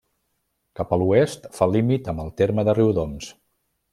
Cap 0.79 0.95
a 0.95 0.99
l'oest 1.01 1.45
fa 1.59 1.69
límit 1.75 2.11
amb 2.15 2.25
el 2.25 2.33
terme 2.43 2.65
de 2.71 2.77
Riudoms. 2.81 3.31